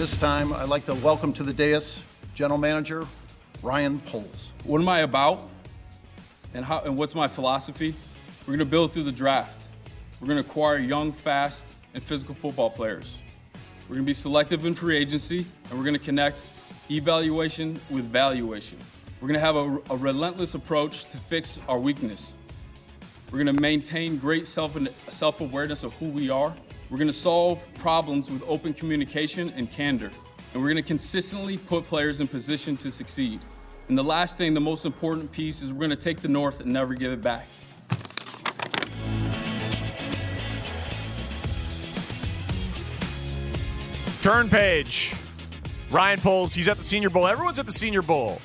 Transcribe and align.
This 0.00 0.16
time, 0.16 0.54
I'd 0.54 0.70
like 0.70 0.86
to 0.86 0.94
welcome 0.94 1.30
to 1.34 1.42
the 1.42 1.52
dais 1.52 2.02
General 2.34 2.56
Manager 2.56 3.06
Ryan 3.62 3.98
Poles. 3.98 4.54
What 4.64 4.80
am 4.80 4.88
I 4.88 5.00
about? 5.00 5.42
And 6.54 6.64
how 6.64 6.80
and 6.80 6.96
what's 6.96 7.14
my 7.14 7.28
philosophy? 7.28 7.94
We're 8.46 8.54
gonna 8.54 8.64
build 8.64 8.94
through 8.94 9.02
the 9.02 9.12
draft. 9.12 9.68
We're 10.18 10.28
gonna 10.28 10.40
acquire 10.40 10.78
young, 10.78 11.12
fast, 11.12 11.66
and 11.92 12.02
physical 12.02 12.34
football 12.34 12.70
players. 12.70 13.14
We're 13.90 13.96
gonna 13.96 14.06
be 14.06 14.14
selective 14.14 14.64
in 14.64 14.74
free 14.74 14.96
agency, 14.96 15.44
and 15.68 15.78
we're 15.78 15.84
gonna 15.84 15.98
connect 15.98 16.44
evaluation 16.90 17.78
with 17.90 18.06
valuation. 18.06 18.78
We're 19.20 19.28
gonna 19.28 19.38
have 19.38 19.56
a, 19.56 19.82
a 19.90 19.96
relentless 19.98 20.54
approach 20.54 21.10
to 21.10 21.18
fix 21.18 21.58
our 21.68 21.78
weakness. 21.78 22.32
We're 23.30 23.36
gonna 23.36 23.60
maintain 23.60 24.16
great 24.16 24.48
self 24.48 24.78
self-awareness 25.10 25.82
of 25.82 25.92
who 25.96 26.06
we 26.06 26.30
are 26.30 26.56
we're 26.90 26.98
going 26.98 27.06
to 27.06 27.12
solve 27.12 27.62
problems 27.74 28.30
with 28.30 28.42
open 28.48 28.74
communication 28.74 29.52
and 29.56 29.70
candor. 29.70 30.10
And 30.52 30.60
we're 30.60 30.68
going 30.68 30.82
to 30.82 30.88
consistently 30.88 31.56
put 31.56 31.84
players 31.84 32.18
in 32.18 32.26
position 32.26 32.76
to 32.78 32.90
succeed. 32.90 33.38
And 33.88 33.96
the 33.96 34.02
last 34.02 34.36
thing, 34.36 34.54
the 34.54 34.60
most 34.60 34.84
important 34.84 35.30
piece, 35.30 35.62
is 35.62 35.72
we're 35.72 35.86
going 35.86 35.90
to 35.90 35.96
take 35.96 36.20
the 36.20 36.28
North 36.28 36.60
and 36.60 36.72
never 36.72 36.94
give 36.94 37.12
it 37.12 37.22
back. 37.22 37.46
Turn 44.20 44.50
page. 44.50 45.14
Ryan 45.90 46.20
Poles, 46.20 46.54
he's 46.54 46.68
at 46.68 46.76
the 46.76 46.82
Senior 46.82 47.10
Bowl. 47.10 47.26
Everyone's 47.26 47.58
at 47.58 47.66
the 47.66 47.72
Senior 47.72 48.02
Bowl. 48.02 48.40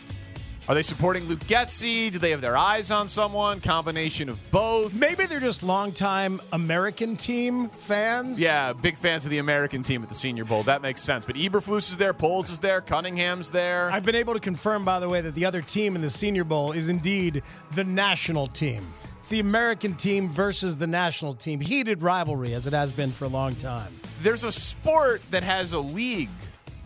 Are 0.68 0.74
they 0.74 0.82
supporting 0.82 1.28
Luke 1.28 1.42
Getsy? 1.42 2.12
Do 2.12 2.18
they 2.18 2.32
have 2.32 2.42
their 2.42 2.58
eyes 2.58 2.90
on 2.90 3.08
someone? 3.08 3.62
Combination 3.62 4.30
of 4.30 4.42
both? 4.50 4.96
Maybe 4.96 5.28
they're 5.28 5.40
just 5.40 5.62
longtime 5.62 6.42
American 6.52 7.16
team 7.16 7.70
fans. 7.70 8.40
Yeah, 8.40 8.74
big 8.74 8.98
fans 8.98 9.26
of 9.26 9.32
the 9.32 9.38
American 9.38 9.84
team 9.84 10.02
at 10.02 10.10
the 10.10 10.16
Senior 10.16 10.44
Bowl. 10.44 10.64
That 10.64 10.82
makes 10.82 11.04
sense. 11.04 11.24
But 11.24 11.36
Eberflus 11.36 11.92
is 11.92 11.98
there, 11.98 12.16
Poles 12.16 12.50
is 12.50 12.58
there, 12.58 12.82
Cunningham's 12.82 13.52
there. 13.52 13.92
I've 13.92 14.06
been 14.06 14.16
able 14.16 14.34
to 14.34 14.40
confirm, 14.40 14.84
by 14.84 15.00
the 15.00 15.08
way, 15.08 15.22
that 15.22 15.36
the 15.36 15.46
other 15.46 15.62
team 15.62 15.96
in 15.96 16.02
the 16.02 16.10
Senior 16.10 16.44
Bowl 16.44 16.72
is 16.72 16.90
indeed 16.90 17.44
the 17.76 17.84
national 17.84 18.48
team. 18.48 18.82
It's 19.20 19.30
the 19.30 19.42
American 19.42 19.94
team 19.94 20.30
versus 20.30 20.80
the 20.80 20.88
national 20.88 21.36
team. 21.36 21.60
Heated 21.60 22.02
rivalry, 22.02 22.56
as 22.56 22.66
it 22.66 22.74
has 22.74 22.92
been 22.92 23.12
for 23.12 23.26
a 23.26 23.28
long 23.28 23.54
time. 23.54 23.94
There's 24.22 24.44
a 24.44 24.52
sport 24.52 25.22
that 25.30 25.44
has 25.44 25.74
a 25.74 25.80
league 25.80 26.30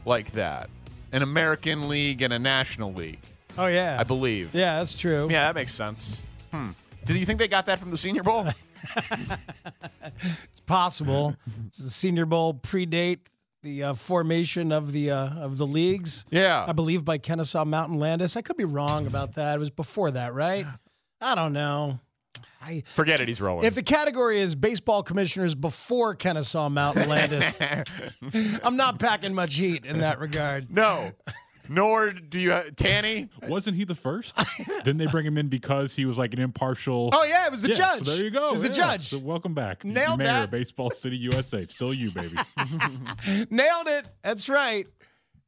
like 0.05 0.33
that 0.33 0.69
an 1.11 1.21
American 1.21 1.87
league 1.87 2.21
and 2.21 2.33
a 2.33 2.39
national 2.39 2.93
league. 2.93 3.19
Oh 3.59 3.67
yeah, 3.67 3.97
I 3.99 4.03
believe. 4.03 4.55
Yeah, 4.55 4.77
that's 4.79 4.93
true. 4.93 5.27
Yeah, 5.29 5.47
that 5.47 5.55
makes 5.55 5.73
sense. 5.73 6.23
Hmm. 6.51 6.69
Do 7.03 7.17
you 7.17 7.25
think 7.25 7.39
they 7.39 7.47
got 7.49 7.65
that 7.65 7.77
from 7.77 7.91
the 7.91 7.97
Senior 7.97 8.23
Bowl? 8.23 8.47
it's 10.23 10.61
possible. 10.65 11.35
Does 11.75 11.83
the 11.83 11.89
Senior 11.89 12.25
Bowl 12.25 12.53
predate 12.53 13.19
the 13.61 13.83
uh, 13.83 13.93
formation 13.95 14.71
of 14.71 14.93
the 14.93 15.11
uh, 15.11 15.29
of 15.41 15.57
the 15.57 15.67
leagues? 15.67 16.25
Yeah, 16.31 16.65
I 16.67 16.71
believe 16.71 17.03
by 17.03 17.17
Kennesaw 17.17 17.65
Mountain 17.65 17.99
Landis. 17.99 18.37
I 18.37 18.41
could 18.41 18.55
be 18.55 18.63
wrong 18.63 19.07
about 19.07 19.35
that. 19.35 19.55
It 19.55 19.59
was 19.59 19.71
before 19.71 20.11
that, 20.11 20.33
right? 20.33 20.65
I 21.19 21.35
don't 21.35 21.51
know. 21.51 21.99
I, 22.61 22.83
Forget 22.85 23.19
it. 23.19 23.27
He's 23.27 23.41
rolling. 23.41 23.65
If 23.65 23.75
the 23.75 23.83
category 23.83 24.39
is 24.39 24.55
baseball 24.55 25.03
commissioners 25.03 25.55
before 25.55 26.15
Kennesaw 26.15 26.69
Mountain 26.69 27.09
Landis, 27.09 27.57
I'm 28.63 28.77
not 28.77 28.99
packing 28.99 29.33
much 29.33 29.55
heat 29.55 29.85
in 29.85 29.99
that 29.99 30.19
regard. 30.19 30.73
No. 30.73 31.11
Nor 31.69 32.11
do 32.11 32.39
you, 32.39 32.51
have, 32.51 32.75
Tanny. 32.75 33.29
Wasn't 33.47 33.77
he 33.77 33.83
the 33.83 33.95
first? 33.95 34.37
Didn't 34.83 34.97
they 34.97 35.05
bring 35.05 35.25
him 35.25 35.37
in 35.37 35.47
because 35.47 35.95
he 35.95 36.05
was 36.05 36.17
like 36.17 36.33
an 36.33 36.39
impartial? 36.39 37.09
Oh 37.13 37.23
yeah, 37.23 37.45
it 37.45 37.51
was 37.51 37.61
the 37.61 37.69
yeah, 37.69 37.75
judge. 37.75 38.05
So 38.05 38.15
there 38.15 38.23
you 38.23 38.31
go. 38.31 38.49
It 38.49 38.51
was 38.51 38.61
yeah. 38.61 38.67
the 38.67 38.73
judge. 38.73 39.09
So 39.09 39.19
welcome 39.19 39.53
back, 39.53 39.85
Nailed 39.85 40.17
mayor 40.17 40.27
that. 40.27 40.43
of 40.45 40.51
Baseball 40.51 40.91
City, 40.91 41.17
USA. 41.17 41.59
It's 41.59 41.73
still 41.73 41.93
you, 41.93 42.11
baby. 42.11 42.35
Nailed 43.49 43.87
it. 43.87 44.07
That's 44.23 44.49
right. 44.49 44.87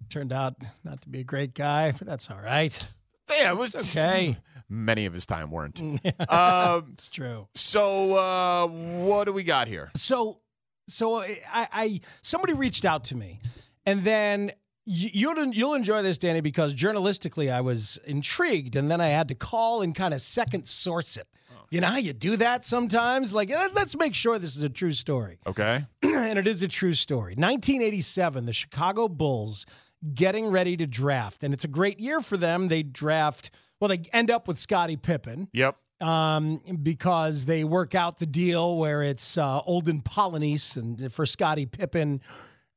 Turned 0.09 0.33
out 0.33 0.55
not 0.83 1.01
to 1.01 1.09
be 1.09 1.21
a 1.21 1.23
great 1.23 1.53
guy, 1.53 1.91
but 1.91 2.07
that's 2.07 2.29
all 2.29 2.39
right. 2.39 2.87
Yeah, 3.29 3.51
it 3.51 3.57
was 3.57 3.75
okay. 3.75 4.37
Many 4.69 5.05
of 5.05 5.13
his 5.13 5.25
time 5.25 5.51
weren't. 5.51 5.81
um, 5.81 6.85
it's 6.93 7.07
true. 7.07 7.47
So, 7.55 8.17
uh, 8.17 8.67
what 8.67 9.25
do 9.25 9.33
we 9.33 9.43
got 9.43 9.67
here? 9.67 9.91
So, 9.95 10.39
so 10.87 11.19
I, 11.19 11.35
I 11.51 12.01
somebody 12.21 12.53
reached 12.53 12.85
out 12.85 13.05
to 13.05 13.15
me, 13.15 13.39
and 13.85 14.03
then 14.03 14.51
You'll 14.85 15.45
you'll 15.47 15.75
enjoy 15.75 16.01
this, 16.01 16.17
Danny, 16.17 16.41
because 16.41 16.73
journalistically 16.73 17.51
I 17.51 17.61
was 17.61 17.97
intrigued, 18.05 18.75
and 18.75 18.89
then 18.89 18.99
I 18.99 19.09
had 19.09 19.27
to 19.27 19.35
call 19.35 19.81
and 19.81 19.93
kind 19.93 20.13
of 20.13 20.21
second 20.21 20.67
source 20.67 21.17
it. 21.17 21.27
You 21.71 21.79
know 21.79 21.87
how 21.87 21.97
you 21.97 22.11
do 22.11 22.35
that 22.35 22.65
sometimes? 22.65 23.33
Like, 23.33 23.49
let's 23.49 23.95
make 23.95 24.13
sure 24.13 24.37
this 24.37 24.57
is 24.57 24.63
a 24.63 24.69
true 24.69 24.91
story. 24.91 25.39
Okay. 25.47 25.85
and 26.03 26.37
it 26.37 26.45
is 26.45 26.61
a 26.61 26.67
true 26.67 26.91
story. 26.91 27.31
1987, 27.31 28.45
the 28.45 28.51
Chicago 28.51 29.07
Bulls 29.07 29.65
getting 30.13 30.47
ready 30.47 30.75
to 30.75 30.85
draft, 30.85 31.43
and 31.43 31.53
it's 31.53 31.63
a 31.63 31.69
great 31.69 31.97
year 31.99 32.19
for 32.19 32.35
them. 32.35 32.67
They 32.67 32.83
draft. 32.83 33.51
Well, 33.79 33.87
they 33.87 34.01
end 34.11 34.29
up 34.29 34.49
with 34.49 34.59
Scottie 34.59 34.97
Pippen. 34.97 35.47
Yep. 35.53 35.77
Um, 36.01 36.61
because 36.81 37.45
they 37.45 37.63
work 37.63 37.95
out 37.95 38.17
the 38.17 38.25
deal 38.25 38.77
where 38.77 39.03
it's 39.03 39.37
uh, 39.37 39.61
Olden 39.61 40.01
Polynice 40.01 40.75
and 40.75 41.13
for 41.13 41.25
Scottie 41.25 41.67
Pippen 41.67 42.21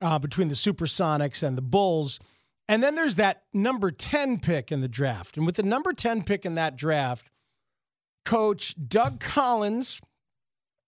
uh, 0.04 0.19
between 0.19 0.48
the 0.48 0.54
Supersonics 0.54 1.42
and 1.42 1.56
the 1.56 1.62
Bulls. 1.62 2.20
And 2.69 2.82
then 2.82 2.94
there's 2.94 3.16
that 3.16 3.42
number 3.53 3.91
10 3.91 4.38
pick 4.41 4.70
in 4.70 4.82
the 4.82 4.88
draft. 4.88 5.37
And 5.37 5.47
with 5.47 5.56
the 5.56 5.62
number 5.62 5.92
10 5.92 6.22
pick 6.22 6.44
in 6.44 6.54
that 6.56 6.76
draft, 6.76 7.31
coach 8.25 8.75
Doug 8.87 9.19
Collins 9.19 10.00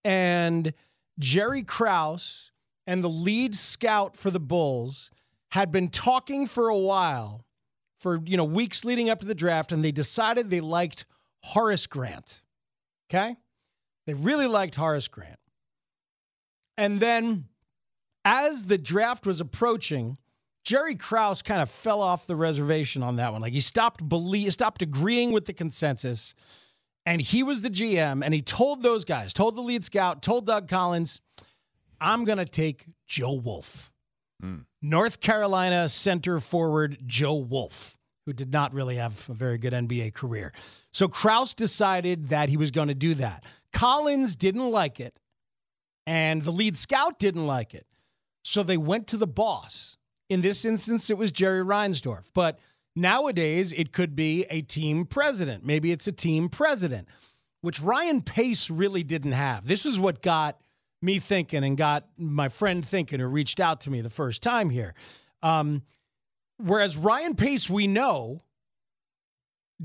and 0.03 0.73
Jerry 1.19 1.63
Krause 1.63 2.51
and 2.85 3.03
the 3.03 3.09
lead 3.09 3.55
scout 3.55 4.15
for 4.15 4.29
the 4.31 4.39
Bulls 4.39 5.09
had 5.49 5.71
been 5.71 5.89
talking 5.89 6.45
for 6.45 6.69
a 6.69 6.77
while, 6.77 7.43
for 7.99 8.21
you 8.25 8.37
know 8.37 8.43
weeks 8.43 8.85
leading 8.85 9.09
up 9.09 9.19
to 9.21 9.25
the 9.25 9.35
draft, 9.35 9.71
and 9.71 9.83
they 9.83 9.91
decided 9.91 10.49
they 10.49 10.61
liked 10.61 11.05
Horace 11.43 11.87
Grant. 11.87 12.41
Okay, 13.09 13.35
they 14.05 14.13
really 14.13 14.47
liked 14.47 14.75
Horace 14.75 15.07
Grant, 15.07 15.39
and 16.77 16.99
then 16.99 17.45
as 18.27 18.65
the 18.65 18.77
draft 18.77 19.25
was 19.25 19.39
approaching, 19.39 20.17
Jerry 20.65 20.95
Krause 20.95 21.41
kind 21.41 21.61
of 21.61 21.69
fell 21.69 22.01
off 22.01 22.27
the 22.27 22.35
reservation 22.35 23.01
on 23.01 23.15
that 23.15 23.31
one. 23.31 23.41
Like 23.41 23.53
he 23.53 23.61
stopped 23.61 24.07
believe, 24.07 24.51
stopped 24.51 24.81
agreeing 24.81 25.31
with 25.31 25.45
the 25.45 25.53
consensus, 25.53 26.35
and 27.05 27.21
he 27.21 27.41
was 27.41 27.61
the 27.61 27.69
GM, 27.69 28.21
and 28.25 28.33
he 28.33 28.41
told 28.41 28.83
those 28.83 29.05
guys, 29.05 29.31
told 29.31 29.55
the 29.55 29.61
lead 29.61 29.85
scout, 29.85 30.21
told 30.21 30.45
Doug 30.45 30.67
Collins, 30.67 31.21
"I'm 32.01 32.25
going 32.25 32.37
to 32.37 32.45
take 32.45 32.87
Joe 33.07 33.31
Wolf, 33.31 33.93
mm. 34.43 34.65
North 34.81 35.21
Carolina 35.21 35.87
center 35.87 36.41
forward 36.41 36.97
Joe 37.05 37.35
Wolf, 37.35 37.97
who 38.25 38.33
did 38.33 38.51
not 38.51 38.73
really 38.73 38.97
have 38.97 39.29
a 39.29 39.33
very 39.33 39.57
good 39.57 39.71
NBA 39.71 40.13
career." 40.13 40.51
So 40.91 41.07
Krause 41.07 41.53
decided 41.53 42.27
that 42.27 42.49
he 42.49 42.57
was 42.57 42.71
going 42.71 42.89
to 42.89 42.93
do 42.93 43.13
that. 43.13 43.45
Collins 43.71 44.35
didn't 44.35 44.69
like 44.69 44.99
it, 44.99 45.17
and 46.05 46.43
the 46.43 46.51
lead 46.51 46.75
scout 46.75 47.19
didn't 47.19 47.47
like 47.47 47.73
it. 47.73 47.86
So 48.47 48.63
they 48.63 48.77
went 48.77 49.07
to 49.07 49.17
the 49.17 49.27
boss. 49.27 49.97
In 50.29 50.39
this 50.39 50.63
instance, 50.63 51.09
it 51.09 51.17
was 51.17 51.33
Jerry 51.33 51.61
Reinsdorf. 51.61 52.31
But 52.33 52.59
nowadays, 52.95 53.73
it 53.73 53.91
could 53.91 54.15
be 54.15 54.45
a 54.49 54.61
team 54.61 55.05
president. 55.05 55.65
Maybe 55.65 55.91
it's 55.91 56.07
a 56.07 56.13
team 56.13 56.47
president, 56.47 57.09
which 57.59 57.81
Ryan 57.81 58.21
Pace 58.21 58.69
really 58.69 59.03
didn't 59.03 59.33
have. 59.33 59.67
This 59.67 59.85
is 59.85 59.99
what 59.99 60.21
got 60.21 60.61
me 61.01 61.19
thinking 61.19 61.65
and 61.65 61.77
got 61.77 62.07
my 62.17 62.47
friend 62.47 62.85
thinking 62.85 63.19
who 63.19 63.27
reached 63.27 63.59
out 63.59 63.81
to 63.81 63.89
me 63.89 63.99
the 63.99 64.09
first 64.09 64.41
time 64.41 64.69
here. 64.69 64.95
Um, 65.43 65.81
whereas 66.55 66.95
Ryan 66.95 67.35
Pace, 67.35 67.69
we 67.69 67.85
know, 67.85 68.43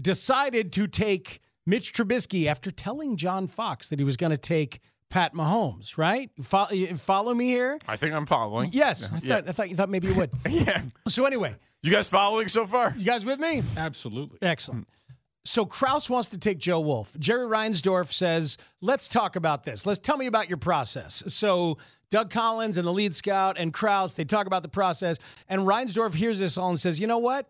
decided 0.01 0.73
to 0.75 0.87
take 0.87 1.41
Mitch 1.67 1.93
Trubisky 1.93 2.47
after 2.47 2.71
telling 2.71 3.17
John 3.17 3.49
Fox 3.49 3.89
that 3.89 3.99
he 3.99 4.05
was 4.05 4.17
going 4.17 4.31
to 4.31 4.39
take 4.39 4.79
Pat 5.13 5.35
Mahomes, 5.35 5.99
right? 5.99 6.31
Follow, 6.43 6.75
follow 6.97 7.35
me 7.35 7.45
here? 7.45 7.79
I 7.87 7.97
think 7.97 8.15
I'm 8.15 8.25
following. 8.25 8.71
Yes, 8.73 9.05
I 9.05 9.09
thought, 9.09 9.25
yeah. 9.25 9.37
I 9.37 9.53
thought 9.53 9.69
you 9.69 9.77
thought 9.77 9.91
maybe 9.91 10.09
you 10.09 10.15
would. 10.15 10.31
yeah. 10.49 10.81
So 11.07 11.27
anyway, 11.27 11.55
you 11.83 11.93
guys 11.93 12.09
following 12.09 12.49
so 12.49 12.67
far? 12.67 12.95
You 12.97 13.05
guys 13.05 13.27
with 13.27 13.39
me? 13.39 13.63
Absolutely. 13.77 14.39
Excellent. 14.41 14.89
So 15.45 15.67
Krause 15.67 16.09
wants 16.09 16.29
to 16.29 16.39
take 16.39 16.59
Joe 16.59 16.81
Wolf. 16.81 17.13
Jerry 17.19 17.47
Reinsdorf 17.47 18.11
says, 18.11 18.57
"Let's 18.81 19.07
talk 19.07 19.37
about 19.37 19.65
this. 19.65 19.85
Let's 19.85 19.99
tell 19.99 20.17
me 20.17 20.27
about 20.27 20.49
your 20.49 20.57
process." 20.57 21.23
So 21.27 21.77
Doug 22.09 22.31
Collins 22.31 22.79
and 22.79 22.87
the 22.87 22.93
lead 22.93 23.15
scout 23.15 23.57
and 23.59 23.71
Krause, 23.71 24.15
they 24.15 24.25
talk 24.25 24.47
about 24.47 24.63
the 24.63 24.69
process. 24.71 25.19
And 25.49 25.63
Reinsdorf 25.63 26.15
hears 26.15 26.39
this 26.39 26.57
all 26.57 26.71
and 26.71 26.79
says, 26.79 27.01
you 27.01 27.07
know 27.07 27.19
what? 27.19 27.49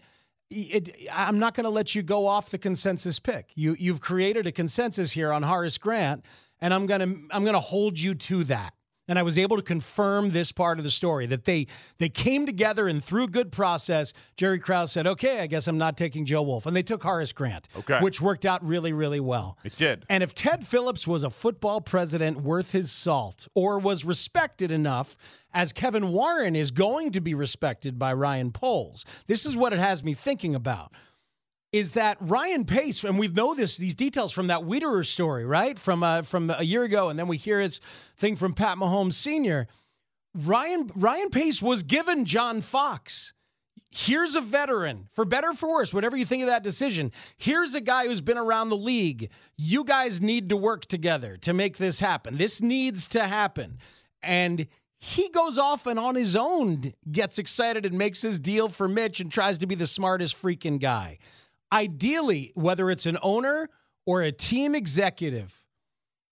It, 0.51 0.97
I'm 1.13 1.39
not 1.39 1.55
going 1.55 1.65
to 1.65 1.71
let 1.71 1.95
you 1.95 2.03
go 2.03 2.27
off 2.27 2.51
the 2.51 2.59
consensus 2.59 3.19
pick. 3.19 3.51
You, 3.57 3.75
you've 3.79 4.01
created 4.01 4.47
a 4.47 4.53
consensus 4.53 5.11
here 5.13 5.33
on 5.33 5.43
Horace 5.43 5.79
Grant, 5.79 6.25
and 6.63 6.73
I'm 6.73 6.87
going 6.87 7.01
to 7.01 7.35
I'm 7.35 7.43
going 7.43 7.53
to 7.55 7.61
hold 7.61 8.01
you 8.01 8.15
to 8.15 8.45
that 8.45 8.73
and 9.09 9.19
I 9.19 9.23
was 9.23 9.37
able 9.37 9.57
to 9.57 9.63
confirm 9.63 10.31
this 10.31 10.53
part 10.53 10.79
of 10.79 10.85
the 10.85 10.91
story 10.91 11.27
that 11.27 11.45
they 11.45 11.67
they 11.99 12.09
came 12.09 12.47
together 12.47 12.89
and 12.89 13.03
through 13.03 13.27
good 13.29 13.53
process, 13.53 14.13
Jerry 14.37 14.59
Krause 14.59 14.93
said, 14.93 15.07
"Okay, 15.07 15.41
I 15.41 15.47
guess 15.47 15.67
I'm 15.67 15.79
not 15.79 15.97
taking 15.97 16.25
Joe 16.25 16.43
Wolf," 16.43 16.67
and 16.67 16.75
they 16.75 16.83
took 16.83 17.03
Horace 17.03 17.33
Grant, 17.33 17.69
okay. 17.77 18.01
which 18.01 18.21
worked 18.21 18.47
out 18.47 18.65
really, 18.65 18.93
really 18.93 19.21
well. 19.21 19.59
It 19.65 19.77
did. 19.77 20.07
And 20.09 20.23
if 20.23 20.35
Ted 20.35 20.67
Phillips 20.67 21.07
was 21.07 21.25
a 21.25 21.31
football 21.31 21.81
president 21.81 22.41
worth 22.41 22.73
his 22.73 22.91
salt, 22.91 23.49
or 23.55 23.79
was 23.79 24.05
respected 24.05 24.71
enough, 24.71 25.17
as 25.53 25.73
Kevin 25.73 26.13
Warren 26.13 26.57
is 26.57 26.71
going 26.71 27.13
to 27.13 27.21
be 27.21 27.35
respected 27.35 27.99
by 27.99 28.13
Ryan 28.13 28.53
Poles, 28.53 29.05
this 29.27 29.45
is 29.45 29.57
what 29.57 29.73
it 29.73 29.79
has 29.79 30.03
me 30.03 30.15
thinking 30.15 30.55
about 30.55 30.93
is 31.73 31.93
that 31.93 32.19
Ryan 32.21 32.65
Pace, 32.65 33.03
and 33.03 33.19
we 33.19 33.29
know 33.29 33.55
this 33.55 33.79
these 33.79 33.95
details 33.95 34.33
from 34.33 34.49
that 34.49 34.61
Wiederer 34.61 35.05
story, 35.07 35.47
right? 35.47 35.79
From 35.79 36.03
uh, 36.03 36.23
from 36.23 36.51
a 36.51 36.63
year 36.63 36.85
ago, 36.85 37.09
and 37.09 37.19
then 37.19 37.29
we 37.29 37.39
hear 37.39 37.61
his 37.61 37.81
thing 38.17 38.37
from 38.37 38.53
Pat 38.53 38.77
Mahomes 38.77 39.15
Sr. 39.15 39.67
Ryan 40.35 40.91
Ryan 40.95 41.31
Pace 41.31 41.63
was 41.63 41.83
given 41.83 42.25
John 42.25 42.61
Fox. 42.61 43.33
Here's 43.95 44.37
a 44.37 44.41
veteran, 44.41 45.09
for 45.13 45.27
better 45.27 45.53
for 45.53 45.71
worse, 45.71 45.93
whatever 45.93 46.17
you 46.17 46.25
think 46.25 46.43
of 46.43 46.49
that 46.49 46.63
decision. 46.63 47.13
Here's 47.37 47.75
a 47.75 47.81
guy 47.81 48.07
who's 48.07 48.23
been 48.23 48.39
around 48.39 48.71
the 48.71 48.77
league. 48.77 49.31
You 49.59 49.85
guys 49.85 50.23
need 50.23 50.49
to 50.49 50.57
work 50.57 50.87
together 50.87 51.37
to 51.43 51.53
make 51.53 51.77
this 51.77 52.01
happen. 52.01 52.39
This 52.39 52.63
needs 52.63 53.09
to 53.09 53.27
happen. 53.27 53.77
And 54.23 54.67
he 54.99 55.29
goes 55.29 55.59
off 55.59 55.87
and 55.87 55.99
on 55.99 56.15
his 56.15 56.37
own 56.37 56.95
gets 57.11 57.39
excited 57.39 57.85
and 57.85 57.99
makes 57.99 58.23
his 58.23 58.39
deal 58.39 58.71
for 58.71 58.89
Mitch 58.89 59.21
and 59.21 59.31
tries 59.31 59.59
to 59.59 59.67
be 59.67 59.75
the 59.75 59.87
smartest 59.87 60.41
freaking 60.41 60.81
guy 60.81 61.19
ideally, 61.73 62.53
whether 62.55 62.91
it's 62.91 63.07
an 63.07 63.19
owner 63.23 63.69
or 64.07 64.23
a 64.23 64.31
team 64.31 64.75
executive, 64.75 65.65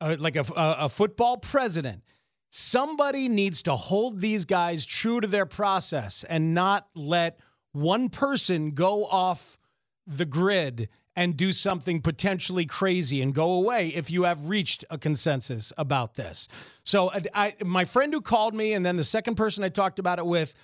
uh, 0.00 0.16
like 0.18 0.36
a, 0.36 0.44
a, 0.56 0.88
football 0.88 1.38
president, 1.38 2.02
somebody 2.50 3.28
needs 3.28 3.62
to 3.62 3.74
hold 3.74 4.20
these 4.20 4.44
guys 4.44 4.84
true 4.84 5.20
to 5.20 5.26
their 5.26 5.46
process 5.46 6.24
and 6.24 6.54
not 6.54 6.88
let 6.94 7.38
one 7.72 8.08
person 8.08 8.72
go 8.72 9.04
off 9.06 9.58
the 10.06 10.24
grid 10.24 10.88
and 11.16 11.36
do 11.36 11.52
something 11.52 12.00
potentially 12.00 12.64
crazy 12.64 13.20
and 13.20 13.34
go 13.34 13.52
away 13.54 13.88
if 13.88 14.10
you 14.10 14.24
have 14.24 14.48
reached 14.48 14.84
a 14.90 14.98
consensus 14.98 15.72
about 15.76 16.14
this. 16.14 16.48
So, 16.84 17.10
I, 17.34 17.54
my 17.64 17.84
friend 17.84 18.12
who 18.12 18.20
called 18.20 18.54
me, 18.54 18.72
and 18.72 18.86
then 18.86 18.96
the 18.96 19.04
second 19.04 19.34
person 19.34 19.62
I 19.62 19.68
talked 19.68 19.98
about 19.98 20.18
it 20.18 20.26
with, 20.26 20.54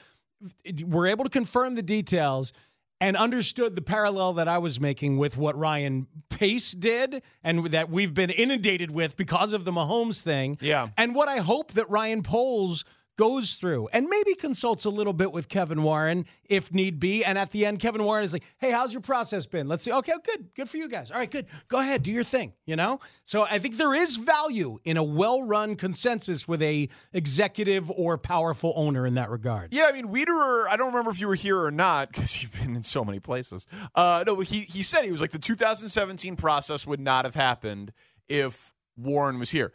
were 0.84 1.06
able 1.06 1.24
to 1.24 1.30
confirm 1.30 1.74
the 1.74 1.82
details 1.82 2.52
and 3.00 3.16
understood 3.16 3.76
the 3.76 3.82
parallel 3.82 4.34
that 4.34 4.48
I 4.48 4.58
was 4.58 4.80
making 4.80 5.18
with 5.18 5.36
what 5.36 5.56
Ryan 5.56 6.06
Pace 6.30 6.72
did 6.72 7.22
and 7.44 7.66
that 7.66 7.90
we've 7.90 8.14
been 8.14 8.30
inundated 8.30 8.90
with 8.90 9.16
because 9.16 9.52
of 9.52 9.64
the 9.64 9.72
Mahomes 9.72 10.22
thing. 10.22 10.58
Yeah. 10.60 10.88
And 10.96 11.14
what 11.14 11.28
I 11.28 11.38
hope 11.38 11.72
that 11.72 11.90
Ryan 11.90 12.22
Poles 12.22 12.84
goes 13.16 13.54
through 13.54 13.88
and 13.92 14.06
maybe 14.06 14.34
consults 14.34 14.84
a 14.84 14.90
little 14.90 15.12
bit 15.12 15.32
with 15.32 15.48
Kevin 15.48 15.82
Warren 15.82 16.26
if 16.44 16.72
need 16.72 17.00
be. 17.00 17.24
And 17.24 17.38
at 17.38 17.50
the 17.50 17.66
end, 17.66 17.80
Kevin 17.80 18.04
Warren 18.04 18.24
is 18.24 18.32
like, 18.32 18.44
hey, 18.58 18.70
how's 18.70 18.92
your 18.92 19.02
process 19.02 19.46
been? 19.46 19.68
Let's 19.68 19.84
see. 19.84 19.92
Okay, 19.92 20.12
good. 20.24 20.54
Good 20.54 20.68
for 20.68 20.76
you 20.76 20.88
guys. 20.88 21.10
All 21.10 21.18
right, 21.18 21.30
good. 21.30 21.46
Go 21.68 21.78
ahead, 21.78 22.02
do 22.02 22.12
your 22.12 22.24
thing, 22.24 22.52
you 22.66 22.76
know? 22.76 23.00
So 23.24 23.42
I 23.42 23.58
think 23.58 23.78
there 23.78 23.94
is 23.94 24.16
value 24.16 24.78
in 24.84 24.96
a 24.96 25.02
well-run 25.02 25.76
consensus 25.76 26.46
with 26.46 26.62
a 26.62 26.88
executive 27.12 27.90
or 27.90 28.18
powerful 28.18 28.72
owner 28.76 29.06
in 29.06 29.14
that 29.14 29.30
regard. 29.30 29.72
Yeah, 29.72 29.86
I 29.88 29.92
mean, 29.92 30.08
Wiederer, 30.08 30.66
I 30.68 30.76
don't 30.76 30.88
remember 30.88 31.10
if 31.10 31.20
you 31.20 31.28
were 31.28 31.34
here 31.34 31.60
or 31.60 31.70
not 31.70 32.12
because 32.12 32.42
you've 32.42 32.52
been 32.52 32.76
in 32.76 32.82
so 32.82 33.04
many 33.04 33.20
places. 33.20 33.66
Uh, 33.94 34.24
no, 34.26 34.40
he, 34.40 34.60
he 34.60 34.82
said 34.82 35.04
he 35.04 35.10
was 35.10 35.20
like, 35.20 35.30
the 35.32 35.38
2017 35.38 36.36
process 36.36 36.86
would 36.86 37.00
not 37.00 37.24
have 37.24 37.34
happened 37.34 37.92
if 38.28 38.72
Warren 38.96 39.38
was 39.38 39.50
here. 39.50 39.72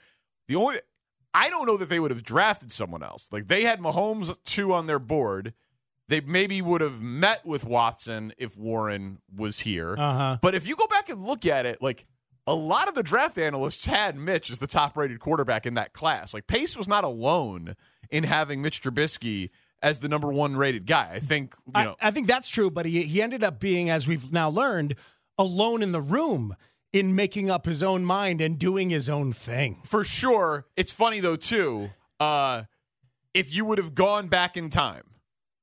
The 0.48 0.56
only 0.56 0.78
I 1.34 1.50
don't 1.50 1.66
know 1.66 1.78
that 1.78 1.90
they 1.90 2.00
would 2.00 2.12
have 2.12 2.24
drafted 2.24 2.72
someone 2.72 3.04
else. 3.04 3.30
Like 3.32 3.48
they 3.48 3.64
had 3.64 3.80
Mahomes 3.80 4.38
two 4.44 4.74
on 4.74 4.88
their 4.88 5.00
board. 5.00 5.54
They 6.08 6.20
maybe 6.20 6.62
would 6.62 6.82
have 6.82 7.02
met 7.02 7.46
with 7.46 7.66
Watson 7.66 8.34
if 8.38 8.58
Warren 8.58 9.20
was 9.34 9.60
here. 9.60 9.96
Uh-huh. 9.98 10.38
But 10.42 10.56
if 10.56 10.68
you 10.68 10.76
go 10.76 10.88
back 10.88 11.08
and 11.08 11.24
look 11.24 11.46
at 11.46 11.66
it, 11.66 11.82
like 11.82 12.06
a 12.46 12.54
lot 12.54 12.90
of 12.90 12.96
the 12.96 13.04
draft 13.04 13.38
analysts 13.38 13.86
had 13.86 14.18
Mitch 14.18 14.52
as 14.52 14.60
the 14.60 14.68
top 14.68 14.98
rated 14.98 15.20
quarterback 15.20 15.66
in 15.66 15.76
that 15.76 15.94
class. 15.94 16.34
Like 16.34 16.48
Pace 16.48 16.76
was 16.76 16.88
not 16.88 17.04
alone 17.04 17.76
in 18.10 18.26
having 18.26 18.62
Mitch 18.62 18.82
Trubisky 18.82 19.52
as 19.82 20.00
the 20.00 20.10
number 20.10 20.32
one 20.32 20.58
rated 20.58 20.86
guy. 20.86 21.12
I 21.14 21.20
think 21.20 21.56
you 21.66 21.84
know. 21.84 21.96
I, 22.02 22.10
I 22.10 22.12
think 22.12 22.28
that's 22.28 22.50
true, 22.50 22.70
but 22.70 22.86
he 22.86 23.04
he 23.04 23.22
ended 23.22 23.44
up 23.44 23.60
being, 23.60 23.90
as 23.90 24.08
we've 24.08 24.32
now 24.32 24.50
learned, 24.50 24.96
alone 25.38 25.82
in 25.82 25.92
the 25.92 26.02
room 26.02 26.56
in 26.94 27.16
making 27.16 27.50
up 27.50 27.66
his 27.66 27.82
own 27.82 28.04
mind 28.04 28.42
and 28.42 28.60
doing 28.60 28.90
his 28.90 29.08
own 29.10 29.34
thing. 29.34 29.82
For 29.86 30.04
sure. 30.04 30.66
It's 30.76 30.92
funny 30.92 31.20
though 31.20 31.36
too. 31.36 31.92
Uh, 32.20 32.64
if 33.34 33.54
you 33.56 33.66
would 33.66 33.78
have 33.78 33.96
gone 33.96 34.28
back 34.28 34.58
in 34.58 34.70
time 34.70 35.04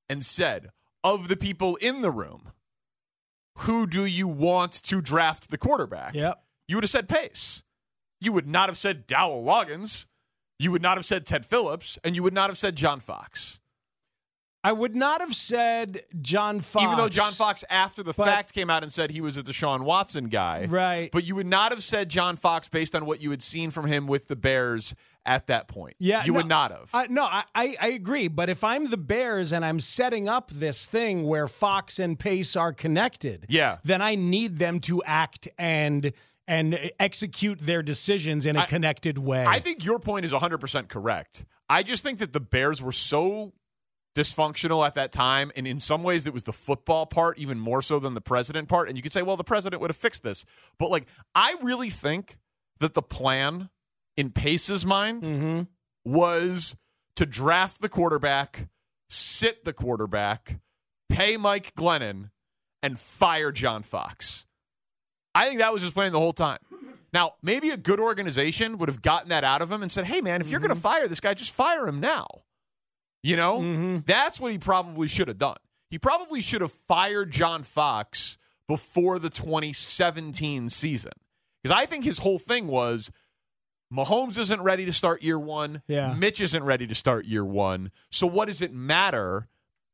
and 0.09 0.25
said, 0.25 0.71
of 1.05 1.29
the 1.29 1.37
people 1.37 1.77
in 1.77 2.01
the 2.01 2.11
room, 2.11 2.51
who 3.59 3.87
do 3.87 4.05
you 4.05 4.29
want 4.29 4.73
to 4.73 5.01
draft 5.01 5.51
the 5.51 5.59
quarterback? 5.59 6.15
Yep. 6.15 6.43
You 6.67 6.77
would 6.77 6.85
have 6.85 6.91
said 6.91 7.09
Pace. 7.09 7.65
You 8.21 8.33
would 8.33 8.47
not 8.47 8.69
have 8.69 8.79
said 8.79 9.07
Dowell 9.07 9.45
Loggains. 9.45 10.07
You 10.59 10.73
would 10.73 10.83
not 10.83 10.97
have 10.97 11.07
said 11.07 11.25
Ted 11.25 11.47
Phillips, 11.47 11.99
and 12.03 12.17
you 12.17 12.23
would 12.23 12.35
not 12.35 12.51
have 12.51 12.59
said 12.59 12.77
John 12.77 13.01
Fox. 13.01 13.61
I 14.65 14.73
would 14.73 14.95
not 14.97 15.21
have 15.21 15.35
said 15.35 16.01
John 16.21 16.61
Fox. 16.61 16.85
Even 16.85 16.97
though 16.97 17.09
John 17.09 17.33
Fox, 17.33 17.65
after 17.71 18.03
the 18.03 18.13
But- 18.13 18.27
fact, 18.27 18.53
came 18.53 18.69
out 18.71 18.83
and 18.83 18.93
said 18.93 19.11
he 19.13 19.21
was 19.21 19.37
a 19.37 19.43
Deshaun 19.43 19.83
Watson 19.83 20.29
guy. 20.29 20.67
Right. 20.69 21.11
But 21.13 21.25
you 21.25 21.37
would 21.37 21.47
not 21.47 21.71
have 21.71 21.83
said 21.83 22.09
John 22.09 22.37
Fox 22.37 22.69
based 22.69 22.95
on 22.97 23.07
what 23.07 23.23
you 23.23 23.31
had 23.31 23.43
seen 23.43 23.71
from 23.71 23.87
him 23.87 24.07
with 24.09 24.27
the 24.27 24.37
Bears 24.37 24.95
at 25.25 25.47
that 25.47 25.69
point. 25.69 25.95
Yeah, 26.01 26.25
You 26.25 26.33
no, 26.33 26.39
would 26.39 26.49
not 26.49 26.71
have. 26.73 26.91
I, 26.93 27.07
no, 27.07 27.23
I, 27.25 27.45
I, 27.55 27.77
I 27.81 27.87
agree. 27.89 28.29
But 28.29 28.49
if 28.49 28.65
I'm 28.65 28.91
the 28.91 28.97
Bears 28.97 29.53
and 29.53 29.65
I'm 29.65 29.79
setting 29.79 30.29
up 30.29 30.51
this 30.51 30.87
thing 30.87 31.25
where 31.25 31.47
Fox 31.47 31.99
and 31.99 32.19
Pace 32.19 32.57
are 32.57 32.73
connected, 32.73 33.47
Yeah. 33.49 33.79
then 33.85 34.03
I 34.03 34.17
need 34.17 34.59
them 34.59 34.81
to 34.81 35.03
act 35.05 35.49
and 35.59 36.13
and 36.51 36.91
execute 36.99 37.59
their 37.61 37.83
decisions 37.83 38.47
in 38.47 38.57
a 38.57 38.61
I- 38.61 38.65
connected 38.67 39.19
way. 39.19 39.45
I 39.45 39.59
think 39.59 39.85
your 39.85 39.99
point 39.99 40.25
is 40.25 40.33
100% 40.33 40.89
correct. 40.89 41.45
I 41.69 41.83
just 41.83 42.03
think 42.03 42.21
that 42.21 42.33
the 42.33 42.41
Bears 42.41 42.81
were 42.83 42.91
so 42.93 43.53
dysfunctional 44.19 44.87
at 44.87 44.95
that 44.95 45.13
time. 45.13 45.53
And 45.57 45.67
in 45.67 45.79
some 45.81 46.03
ways, 46.03 46.27
it 46.27 46.33
was 46.35 46.43
the 46.43 46.53
football 46.53 47.07
part, 47.07 47.39
even 47.39 47.59
more 47.59 47.83
so 47.83 47.99
than 47.99 48.15
the 48.15 48.21
president 48.21 48.69
part. 48.69 48.89
And 48.89 48.97
you 48.97 49.03
could 49.03 49.13
say, 49.13 49.23
well, 49.23 49.37
the 49.37 49.45
president 49.45 49.81
would 49.81 49.91
have 49.91 49.97
fixed 49.97 50.23
this. 50.23 50.45
But 50.79 50.91
like, 50.91 51.07
I 51.35 51.55
really 51.63 51.91
think 51.91 52.37
that 52.81 52.95
the 52.95 53.03
plan 53.03 53.71
in 54.17 54.31
Pace's 54.31 54.85
mind 54.85 55.23
Mm-hmm. 55.23 55.63
was 56.05 56.77
to 57.17 57.27
draft 57.27 57.81
the 57.81 57.89
quarterback, 57.89 58.69
sit 59.09 59.65
the 59.65 59.73
quarterback, 59.73 60.59
pay 61.09 61.37
Mike 61.37 61.75
Glennon, 61.75 62.31
and 62.83 62.99
fire 62.99 63.53
John 63.53 63.83
Fox. 63.83 64.47
I 65.35 65.47
think 65.47 65.61
that 65.61 65.73
was 65.73 65.83
his 65.83 65.91
plan 65.91 66.13
the 66.13 66.19
whole 66.19 66.33
time. 66.33 66.59
Now, 67.13 67.35
maybe 67.43 67.71
a 67.71 67.77
good 67.77 68.01
organization 68.01 68.79
would 68.79 68.89
have 68.89 69.03
gotten 69.03 69.31
that 69.31 69.43
out 69.45 69.63
of 69.63 69.71
him 69.73 69.83
and 69.83 69.91
said, 69.91 70.05
hey, 70.05 70.21
man, 70.21 70.41
if 70.41 70.51
you're 70.51 70.61
going 70.61 70.75
to 70.75 70.81
fire 70.81 71.09
this 71.09 71.21
guy, 71.21 71.35
just 71.35 71.53
fire 71.53 71.87
him 71.89 72.01
now. 72.01 72.27
You 73.23 73.37
know? 73.37 73.61
Mm-hmm. 73.61 73.99
That's 74.07 74.41
what 74.41 74.53
he 74.53 74.59
probably 74.59 75.09
should 75.09 75.29
have 75.29 75.39
done. 75.39 75.57
He 75.91 75.99
probably 75.99 76.41
should 76.41 76.61
have 76.61 76.73
fired 76.73 77.31
John 77.31 77.63
Fox 77.63 78.39
before 78.67 79.19
the 79.19 79.31
2017 79.31 80.69
season. 80.69 81.13
Because 81.63 81.77
I 81.77 81.87
think 81.87 82.05
his 82.05 82.19
whole 82.19 82.39
thing 82.39 82.69
was 82.69 83.11
Mahomes 83.93 84.39
isn't 84.39 84.63
ready 84.63 84.85
to 84.85 84.93
start 84.93 85.23
year 85.23 85.39
one. 85.39 85.83
Yeah. 85.89 86.15
Mitch 86.15 86.41
isn't 86.41 86.63
ready 86.63 86.87
to 86.87 86.95
start 86.95 87.25
year 87.25 87.45
one. 87.45 87.91
So 88.11 88.27
what 88.27 88.47
does 88.47 88.61
it 88.63 88.73
matter 88.73 89.47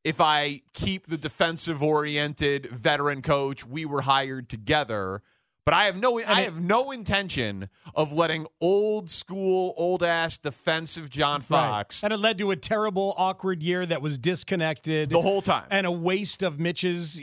if 0.03 0.21
I 0.21 0.63
keep 0.73 1.07
the 1.07 1.17
defensive 1.17 1.83
oriented 1.83 2.67
veteran 2.67 3.23
coach? 3.23 3.65
We 3.67 3.87
were 3.87 4.03
hired 4.03 4.49
together. 4.49 5.23
But 5.67 5.73
I 5.75 5.85
have 5.85 5.99
no 5.99 6.19
I 6.19 6.43
have 6.43 6.61
no 6.61 6.91
intention 6.91 7.71
of 7.95 8.13
letting 8.13 8.47
old 8.61 9.09
school, 9.09 9.73
old 9.79 10.03
ass 10.03 10.37
defensive 10.37 11.09
John 11.09 11.41
Fox 11.41 12.03
Right. 12.03 12.07
And 12.07 12.13
it 12.13 12.19
led 12.23 12.37
to 12.39 12.51
a 12.51 12.57
terrible, 12.57 13.15
awkward 13.17 13.63
year 13.63 13.87
that 13.87 14.03
was 14.03 14.19
disconnected 14.19 15.09
the 15.09 15.23
whole 15.23 15.41
time. 15.41 15.65
and 15.71 15.87
a 15.87 15.91
waste 15.91 16.43
of 16.43 16.61
Mitch's 16.61 17.19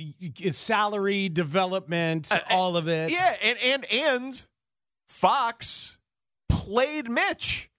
salary, 0.52 1.30
development, 1.30 2.32
all 2.50 2.78
of 2.78 2.88
it. 2.88 3.12
Yeah, 3.12 3.36
and 3.44 3.60
and 3.64 3.86
and 3.92 4.48
Fox 5.08 5.98
played 6.50 7.10
Mitch. 7.10 7.70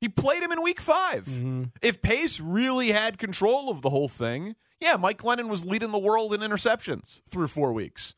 He 0.00 0.08
played 0.08 0.42
him 0.42 0.50
in 0.52 0.62
week 0.62 0.80
5 0.80 1.24
Mm-hmm. 1.26 1.64
If 1.82 2.00
Pace 2.02 2.40
really 2.40 2.90
had 2.90 3.18
control 3.18 3.68
of 3.70 3.82
the 3.82 3.90
whole 3.90 4.08
thing, 4.08 4.56
yeah, 4.80 4.96
Mike 4.96 5.18
Glennon 5.18 5.48
was 5.48 5.64
leading 5.66 5.90
the 5.92 5.98
world 5.98 6.32
in 6.34 6.40
interceptions 6.40 7.20
through 7.28 7.48
four 7.48 7.72
weeks. 7.72 8.14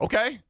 Okay. 0.00 0.40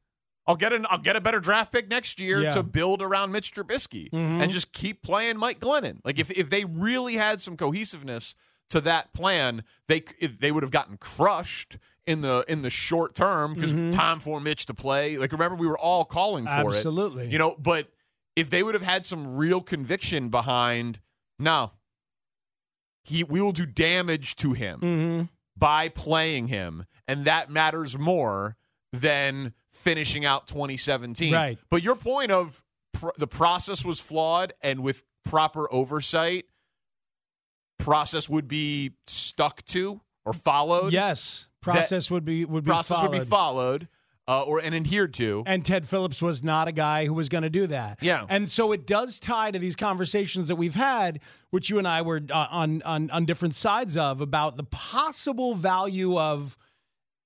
I'll 0.45 0.55
get 0.57 0.73
an 0.73 0.85
I'll 0.89 0.97
get 0.99 1.15
a 1.15 1.21
better 1.21 1.39
draft 1.39 1.71
pick 1.71 1.89
next 1.89 2.19
year 2.19 2.41
Yeah. 2.43 2.49
to 2.51 2.63
build 2.63 3.01
around 3.01 3.31
Mitch 3.31 3.53
Trubisky 3.53 4.09
and 4.13 4.51
just 4.51 4.73
keep 4.73 5.01
playing 5.01 5.37
Mike 5.37 5.59
Glennon. 5.59 5.99
Like 6.03 6.19
if 6.19 6.29
if 6.31 6.49
they 6.49 6.65
really 6.65 7.15
had 7.15 7.39
some 7.39 7.55
cohesiveness 7.57 8.35
to 8.69 8.81
that 8.81 9.13
plan, 9.13 9.63
they 9.87 10.01
they 10.39 10.51
would 10.51 10.63
have 10.63 10.71
gotten 10.71 10.97
crushed 10.97 11.77
in 12.05 12.19
the 12.21 12.43
in 12.49 12.61
the 12.61 12.69
short 12.69 13.15
term 13.15 13.53
because 13.53 13.71
time 13.95 14.19
for 14.19 14.41
Mitch 14.41 14.65
to 14.65 14.73
play. 14.73 15.17
Like 15.17 15.31
remember 15.31 15.55
we 15.55 15.67
were 15.67 15.77
all 15.79 16.03
calling 16.03 16.45
for 16.45 16.51
it. 16.51 16.75
Absolutely. 16.75 17.29
You 17.29 17.37
know, 17.39 17.55
but 17.57 17.87
if 18.35 18.49
they 18.49 18.63
would 18.63 18.73
have 18.73 18.83
had 18.83 19.05
some 19.05 19.35
real 19.37 19.61
conviction 19.61 20.27
behind, 20.29 20.99
no, 21.39 21.71
he 23.03 23.23
we 23.23 23.41
will 23.41 23.51
do 23.51 23.65
damage 23.65 24.35
to 24.37 24.53
him 24.53 24.79
Mm-hmm. 24.81 25.21
by 25.57 25.89
playing 25.89 26.47
him, 26.47 26.85
and 27.07 27.25
that 27.25 27.49
matters 27.49 27.97
more 27.97 28.57
than 28.91 29.53
finishing 29.73 30.25
out 30.25 30.47
2017. 30.47 31.33
Right. 31.33 31.57
But 31.69 31.83
your 31.83 31.95
point 31.95 32.31
of 32.31 32.63
pr- 32.93 33.09
the 33.17 33.27
process 33.27 33.83
was 33.83 33.99
flawed, 33.99 34.53
and 34.61 34.81
with 34.81 35.03
proper 35.25 35.71
oversight, 35.73 36.45
process 37.79 38.29
would 38.29 38.47
be 38.47 38.91
stuck 39.07 39.63
to 39.65 40.01
or 40.25 40.33
followed. 40.33 40.93
Yes, 40.93 41.49
process 41.61 42.09
would 42.09 42.25
be 42.25 42.45
would 42.45 42.63
be 42.63 42.69
process 42.69 43.01
would 43.01 43.11
be 43.11 43.19
followed. 43.19 43.27
followed 43.27 43.87
uh, 44.27 44.43
or 44.43 44.59
and 44.59 44.73
adhered 44.73 45.13
to. 45.15 45.43
And 45.45 45.65
Ted 45.65 45.87
Phillips 45.87 46.21
was 46.21 46.43
not 46.43 46.67
a 46.67 46.71
guy 46.71 47.05
who 47.05 47.13
was 47.13 47.29
going 47.29 47.43
to 47.43 47.49
do 47.49 47.67
that. 47.67 47.99
Yeah. 48.01 48.25
And 48.29 48.49
so 48.49 48.71
it 48.71 48.87
does 48.87 49.19
tie 49.19 49.51
to 49.51 49.59
these 49.59 49.75
conversations 49.75 50.47
that 50.47 50.55
we've 50.55 50.75
had, 50.75 51.19
which 51.49 51.69
you 51.69 51.77
and 51.77 51.87
I 51.87 52.01
were 52.01 52.21
uh, 52.29 52.47
on 52.49 52.81
on 52.83 53.09
on 53.11 53.25
different 53.25 53.55
sides 53.55 53.97
of 53.97 54.21
about 54.21 54.57
the 54.57 54.63
possible 54.63 55.55
value 55.55 56.17
of. 56.17 56.57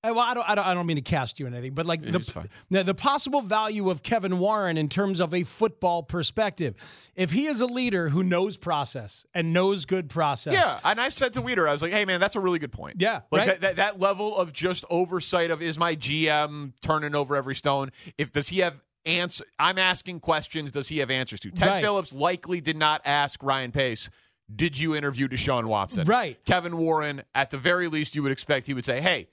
Uh, 0.04 0.12
Well, 0.14 0.20
I 0.20 0.34
don't, 0.34 0.48
I 0.48 0.54
don't, 0.54 0.66
I 0.66 0.74
don't 0.74 0.86
mean 0.86 0.96
to 0.96 1.02
cast 1.02 1.40
you 1.40 1.46
in 1.46 1.54
anything, 1.54 1.74
but 1.74 1.86
like 1.86 2.02
the, 2.02 2.82
the 2.84 2.94
possible 2.94 3.40
value 3.40 3.90
of 3.90 4.02
Kevin 4.02 4.38
Warren 4.38 4.76
in 4.78 4.88
terms 4.88 5.20
of 5.20 5.34
a 5.34 5.42
football 5.42 6.02
perspective. 6.02 6.74
If 7.16 7.32
he 7.32 7.46
is 7.46 7.60
a 7.60 7.66
leader 7.66 8.08
who 8.08 8.22
knows 8.22 8.56
process 8.56 9.26
and 9.34 9.52
knows 9.52 9.84
good 9.84 10.08
process, 10.08 10.54
Yeah, 10.54 10.78
and 10.84 11.00
I 11.00 11.08
said 11.08 11.32
to 11.34 11.42
Weeder, 11.42 11.68
I 11.68 11.72
was 11.72 11.82
like, 11.82 11.92
"Hey, 11.92 12.04
man, 12.04 12.20
that's 12.20 12.36
a 12.36 12.40
really 12.40 12.58
good 12.58 12.72
point." 12.72 12.96
Yeah, 13.00 13.22
like 13.30 13.40
right? 13.40 13.46
that, 13.46 13.60
that 13.60 13.76
that 13.76 14.00
level 14.00 14.36
of 14.36 14.52
just 14.52 14.84
oversight 14.90 15.50
of 15.50 15.62
is 15.62 15.78
my 15.78 15.94
GM 15.96 16.72
turning 16.80 17.14
over 17.14 17.34
every 17.36 17.54
stone? 17.54 17.90
If 18.16 18.32
does 18.32 18.48
he 18.48 18.60
have 18.60 18.80
answer? 19.04 19.44
I'm 19.58 19.78
asking 19.78 20.20
questions. 20.20 20.70
Does 20.72 20.88
he 20.88 20.98
have 20.98 21.10
answers 21.10 21.40
to? 21.40 21.50
Ted 21.50 21.68
Right. 21.68 21.82
Phillips 21.82 22.12
likely 22.12 22.60
did 22.60 22.76
not 22.76 23.00
ask 23.04 23.42
Ryan 23.42 23.72
Pace. 23.72 24.10
Did 24.54 24.78
you 24.78 24.94
interview 24.94 25.28
Deshaun 25.28 25.66
Watson? 25.66 26.06
Right. 26.06 26.42
Kevin 26.46 26.78
Warren, 26.78 27.22
at 27.34 27.50
the 27.50 27.58
very 27.58 27.86
least, 27.88 28.14
you 28.14 28.22
would 28.22 28.32
expect 28.32 28.66
he 28.66 28.74
would 28.74 28.84
say, 28.84 29.00
"Hey." 29.00 29.28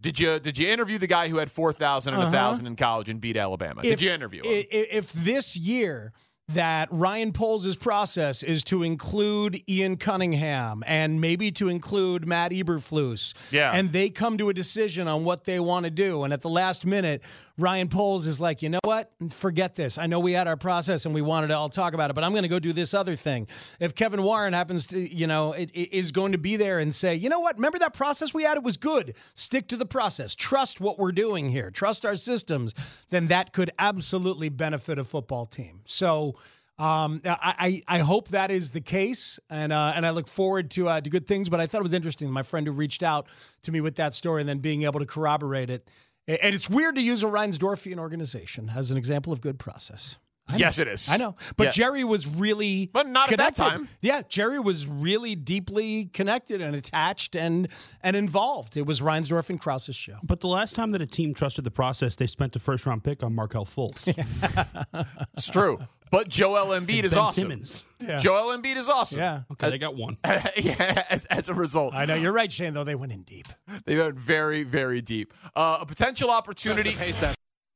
Did 0.00 0.20
you 0.20 0.38
did 0.38 0.58
you 0.58 0.68
interview 0.68 0.98
the 0.98 1.06
guy 1.06 1.28
who 1.28 1.38
had 1.38 1.50
four 1.50 1.72
thousand 1.72 2.14
and 2.14 2.22
uh-huh. 2.22 2.28
a 2.30 2.32
thousand 2.32 2.66
in 2.66 2.76
college 2.76 3.08
and 3.08 3.20
beat 3.20 3.36
Alabama? 3.36 3.82
did 3.82 4.00
you 4.02 4.10
interview 4.10 4.42
him? 4.42 4.50
i- 4.52 4.66
i- 4.76 4.86
If 4.92 5.12
this 5.12 5.56
year 5.56 6.12
that 6.48 6.88
Ryan 6.92 7.32
Poles' 7.32 7.76
process 7.76 8.44
is 8.44 8.62
to 8.64 8.84
include 8.84 9.58
Ian 9.68 9.96
Cunningham 9.96 10.84
and 10.86 11.20
maybe 11.20 11.50
to 11.52 11.68
include 11.68 12.24
Matt 12.28 12.52
Eberflus, 12.52 13.34
Yeah. 13.50 13.72
and 13.72 13.90
they 13.90 14.10
come 14.10 14.38
to 14.38 14.48
a 14.48 14.54
decision 14.54 15.08
on 15.08 15.24
what 15.24 15.44
they 15.44 15.58
want 15.58 15.84
to 15.84 15.90
do, 15.90 16.22
and 16.22 16.32
at 16.32 16.42
the 16.42 16.48
last 16.50 16.86
minute, 16.86 17.20
Ryan 17.58 17.88
Poles 17.88 18.26
is 18.26 18.38
like, 18.38 18.60
you 18.60 18.68
know 18.68 18.80
what? 18.84 19.10
Forget 19.30 19.74
this. 19.74 19.96
I 19.96 20.06
know 20.06 20.20
we 20.20 20.32
had 20.32 20.46
our 20.46 20.58
process 20.58 21.06
and 21.06 21.14
we 21.14 21.22
wanted 21.22 21.48
to 21.48 21.56
all 21.56 21.70
talk 21.70 21.94
about 21.94 22.10
it, 22.10 22.12
but 22.12 22.22
I'm 22.22 22.32
going 22.32 22.42
to 22.42 22.48
go 22.48 22.58
do 22.58 22.74
this 22.74 22.92
other 22.92 23.16
thing. 23.16 23.46
If 23.80 23.94
Kevin 23.94 24.22
Warren 24.22 24.52
happens 24.52 24.88
to, 24.88 24.98
you 24.98 25.26
know, 25.26 25.52
it, 25.52 25.70
it 25.72 25.96
is 25.96 26.12
going 26.12 26.32
to 26.32 26.38
be 26.38 26.56
there 26.56 26.78
and 26.78 26.94
say, 26.94 27.14
you 27.14 27.30
know 27.30 27.40
what? 27.40 27.56
Remember 27.56 27.78
that 27.78 27.94
process 27.94 28.34
we 28.34 28.42
had? 28.42 28.58
It 28.58 28.62
was 28.62 28.76
good. 28.76 29.14
Stick 29.34 29.68
to 29.68 29.76
the 29.78 29.86
process. 29.86 30.34
Trust 30.34 30.82
what 30.82 30.98
we're 30.98 31.12
doing 31.12 31.50
here. 31.50 31.70
Trust 31.70 32.04
our 32.04 32.16
systems. 32.16 32.74
Then 33.08 33.28
that 33.28 33.52
could 33.52 33.70
absolutely 33.78 34.50
benefit 34.50 34.98
a 34.98 35.04
football 35.04 35.46
team. 35.46 35.80
So. 35.84 36.36
Um, 36.78 37.22
I, 37.24 37.82
I 37.88 38.00
hope 38.00 38.28
that 38.28 38.50
is 38.50 38.72
the 38.72 38.82
case, 38.82 39.40
and 39.48 39.72
uh, 39.72 39.94
and 39.96 40.04
I 40.04 40.10
look 40.10 40.28
forward 40.28 40.70
to 40.72 40.90
uh, 40.90 41.00
to 41.00 41.08
good 41.08 41.26
things. 41.26 41.48
But 41.48 41.58
I 41.58 41.66
thought 41.66 41.78
it 41.78 41.84
was 41.84 41.94
interesting. 41.94 42.30
My 42.30 42.42
friend 42.42 42.66
who 42.66 42.72
reached 42.74 43.02
out 43.02 43.28
to 43.62 43.72
me 43.72 43.80
with 43.80 43.96
that 43.96 44.12
story, 44.12 44.42
and 44.42 44.48
then 44.48 44.58
being 44.58 44.82
able 44.82 45.00
to 45.00 45.06
corroborate 45.06 45.70
it. 45.70 45.88
And 46.28 46.54
it's 46.54 46.68
weird 46.68 46.96
to 46.96 47.00
use 47.00 47.22
a 47.22 47.26
Reinsdorfian 47.26 47.98
organization 47.98 48.70
as 48.74 48.90
an 48.90 48.96
example 48.96 49.32
of 49.32 49.40
good 49.40 49.58
process. 49.58 50.16
Yes, 50.54 50.78
it 50.78 50.86
is. 50.86 51.08
I 51.10 51.16
know, 51.16 51.34
but 51.56 51.64
Yeah. 51.64 51.70
Jerry 51.72 52.04
was 52.04 52.26
really, 52.28 52.88
But 52.92 53.08
not 53.08 53.32
at 53.32 53.38
that 53.38 53.54
time. 53.56 53.88
Yeah, 54.00 54.22
Jerry 54.28 54.60
was 54.60 54.86
really 54.86 55.34
deeply 55.34 56.04
connected 56.06 56.60
and 56.60 56.76
attached 56.76 57.34
and 57.34 57.68
and 58.02 58.14
involved. 58.14 58.76
It 58.76 58.86
was 58.86 59.00
Reinsdorf 59.00 59.50
and 59.50 59.60
Krause's 59.60 59.96
show. 59.96 60.18
But 60.22 60.40
the 60.40 60.48
last 60.48 60.74
time 60.76 60.92
that 60.92 61.02
a 61.02 61.06
team 61.06 61.34
trusted 61.34 61.64
the 61.64 61.70
process, 61.70 62.14
they 62.16 62.26
spent 62.28 62.54
a 62.54 62.60
first 62.60 62.86
round 62.86 63.02
pick 63.02 63.22
on 63.22 63.34
Markelle 63.34 63.66
Fultz. 63.66 64.06
It's 65.34 65.48
true. 65.48 65.78
But 66.10 66.28
Joel 66.28 66.68
Embiid 66.68 67.04
is 67.04 67.14
ben 67.14 67.22
awesome. 67.24 67.42
Simmons. 67.42 67.84
Joel 68.20 68.56
Embiid 68.56 68.76
is 68.76 68.88
awesome. 68.88 69.18
Yeah, 69.18 69.42
Okay, 69.52 69.70
they 69.70 69.78
got 69.78 69.96
one. 69.96 70.16
yeah, 70.56 71.04
as, 71.10 71.24
as 71.26 71.48
a 71.48 71.54
result. 71.54 71.94
I 71.94 72.04
know 72.04 72.14
you're 72.14 72.32
right, 72.32 72.50
Shane. 72.50 72.74
Though 72.74 72.84
they 72.84 72.94
went 72.94 73.12
in 73.12 73.22
deep. 73.22 73.48
They 73.84 73.98
went 73.98 74.16
very, 74.16 74.62
very 74.62 75.00
deep. 75.02 75.34
Uh, 75.54 75.78
a 75.80 75.86
potential 75.86 76.30
opportunity 76.30 76.96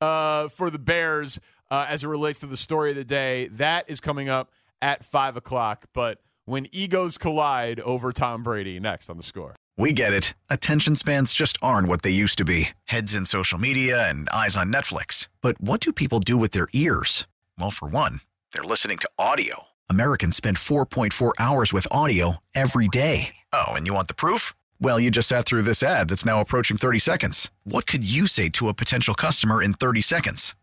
uh, 0.01 0.49
for 0.49 0.71
the 0.71 0.79
Bears 0.79 1.41
uh, 1.71 1.87
as 1.89 2.05
it 2.05 2.09
relates 2.09 2.39
to 2.41 2.47
the 2.47 2.57
story 2.57 2.91
of 2.91 2.97
the 2.97 3.05
day. 3.05 3.49
That 3.49 3.89
is 3.89 4.01
coming 4.01 4.29
up 4.29 4.51
at 4.83 5.05
5 5.05 5.37
o'clock. 5.37 5.87
But 5.93 6.19
when 6.45 6.67
egos 6.73 7.19
collide 7.19 7.81
over 7.81 8.13
Tom 8.13 8.43
Brady, 8.43 8.81
next 8.81 9.09
on 9.09 9.17
the 9.17 9.23
score. 9.23 9.55
We 9.77 9.93
get 9.95 10.13
it. 10.13 10.35
Attention 10.51 10.95
spans 10.95 11.33
just 11.33 11.57
aren't 11.63 11.89
what 11.89 12.03
they 12.03 12.11
used 12.11 12.37
to 12.39 12.45
be 12.45 12.71
heads 12.85 13.15
in 13.15 13.25
social 13.25 13.59
media 13.59 14.09
and 14.11 14.29
eyes 14.29 14.57
on 14.57 14.71
Netflix. 14.71 15.29
But 15.41 15.59
what 15.61 15.81
do 15.81 15.93
people 15.93 16.21
do 16.21 16.37
with 16.37 16.51
their 16.51 16.69
ears? 16.75 17.27
Well, 17.59 17.71
for 17.71 17.89
one, 17.89 18.21
they're 18.53 18.63
listening 18.63 18.99
to 18.99 19.09
audio. 19.19 19.69
Americans 19.89 20.37
spend 20.37 20.59
4.4 20.59 21.33
hours 21.39 21.73
with 21.73 21.87
audio 21.91 22.37
every 22.55 22.89
day. 22.89 23.37
Oh, 23.55 23.69
and 23.69 23.87
you 23.87 23.95
want 23.95 24.09
the 24.09 24.15
proof? 24.15 24.53
Well, 24.81 25.01
you 25.01 25.11
just 25.11 25.29
sat 25.29 25.47
through 25.47 25.63
this 25.63 25.83
ad 25.83 26.09
that's 26.09 26.25
now 26.27 26.41
approaching 26.41 26.77
30 26.77 26.99
seconds. 26.99 27.51
What 27.65 27.87
could 27.87 28.05
you 28.05 28.27
say 28.27 28.51
to 28.51 28.69
a 28.69 28.75
potential 28.75 29.15
customer 29.15 29.63
in 29.63 29.73
30 29.73 30.03
seconds? 30.03 30.55